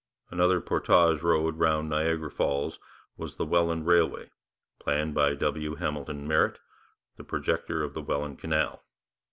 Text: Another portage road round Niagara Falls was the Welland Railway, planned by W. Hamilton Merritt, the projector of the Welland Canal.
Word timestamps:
Another 0.31 0.59
portage 0.61 1.21
road 1.21 1.59
round 1.59 1.87
Niagara 1.87 2.31
Falls 2.31 2.79
was 3.17 3.35
the 3.35 3.45
Welland 3.45 3.85
Railway, 3.85 4.31
planned 4.79 5.13
by 5.13 5.35
W. 5.35 5.75
Hamilton 5.75 6.27
Merritt, 6.27 6.57
the 7.17 7.23
projector 7.23 7.83
of 7.83 7.93
the 7.93 8.01
Welland 8.01 8.39
Canal. 8.39 8.83